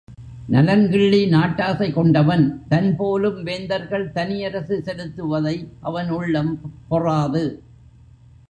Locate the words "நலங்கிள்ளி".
0.47-1.19